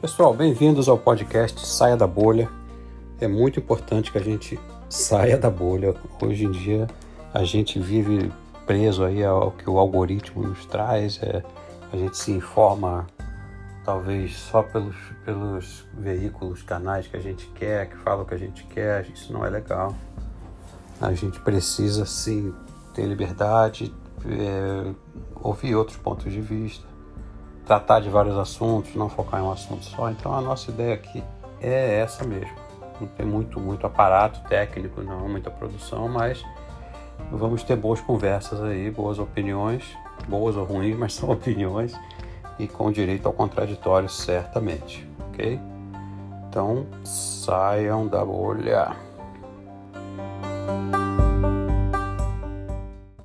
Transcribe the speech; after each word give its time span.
Pessoal, 0.00 0.32
bem-vindos 0.32 0.88
ao 0.88 0.96
podcast 0.96 1.60
Saia 1.66 1.94
da 1.94 2.06
Bolha. 2.06 2.48
É 3.20 3.28
muito 3.28 3.60
importante 3.60 4.10
que 4.10 4.16
a 4.16 4.22
gente 4.22 4.58
saia 4.88 5.36
da 5.36 5.50
bolha. 5.50 5.94
Hoje 6.22 6.46
em 6.46 6.50
dia 6.50 6.86
a 7.34 7.44
gente 7.44 7.78
vive 7.78 8.32
preso 8.64 9.04
aí 9.04 9.22
ao 9.22 9.50
que 9.50 9.68
o 9.68 9.78
algoritmo 9.78 10.42
nos 10.42 10.64
traz. 10.64 11.22
É, 11.22 11.44
a 11.92 11.96
gente 11.98 12.16
se 12.16 12.32
informa 12.32 13.06
talvez 13.84 14.36
só 14.36 14.62
pelos, 14.62 14.96
pelos 15.22 15.86
veículos, 15.92 16.62
canais 16.62 17.06
que 17.06 17.18
a 17.18 17.20
gente 17.20 17.46
quer, 17.48 17.90
que 17.90 17.98
falam 17.98 18.22
o 18.22 18.26
que 18.26 18.32
a 18.32 18.38
gente 18.38 18.64
quer. 18.68 19.06
Isso 19.10 19.30
não 19.30 19.44
é 19.44 19.50
legal. 19.50 19.94
A 20.98 21.12
gente 21.12 21.38
precisa 21.40 22.06
sim 22.06 22.54
ter 22.94 23.04
liberdade, 23.04 23.94
é, 24.24 24.94
ouvir 25.42 25.74
outros 25.74 25.98
pontos 25.98 26.32
de 26.32 26.40
vista 26.40 26.88
tratar 27.70 28.00
de 28.00 28.08
vários 28.08 28.36
assuntos, 28.36 28.96
não 28.96 29.08
focar 29.08 29.38
em 29.38 29.44
um 29.44 29.52
assunto 29.52 29.84
só. 29.84 30.10
Então 30.10 30.34
a 30.34 30.40
nossa 30.40 30.72
ideia 30.72 30.92
aqui 30.92 31.22
é 31.60 32.00
essa 32.00 32.26
mesmo. 32.26 32.56
Não 33.00 33.06
tem 33.06 33.24
muito, 33.24 33.60
muito 33.60 33.86
aparato 33.86 34.40
técnico, 34.48 35.00
não, 35.02 35.28
muita 35.28 35.52
produção, 35.52 36.08
mas 36.08 36.44
vamos 37.30 37.62
ter 37.62 37.76
boas 37.76 38.00
conversas 38.00 38.60
aí, 38.60 38.90
boas 38.90 39.20
opiniões, 39.20 39.84
boas 40.26 40.56
ou 40.56 40.64
ruins, 40.64 40.98
mas 40.98 41.14
são 41.14 41.30
opiniões 41.30 41.94
e 42.58 42.66
com 42.66 42.90
direito 42.90 43.26
ao 43.26 43.32
contraditório, 43.32 44.08
certamente, 44.08 45.08
ok? 45.28 45.60
Então 46.48 46.88
saiam 47.04 48.08
da 48.08 48.24
bolha. 48.24 48.96